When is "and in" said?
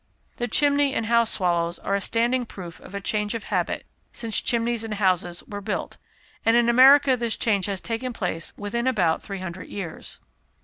6.43-6.69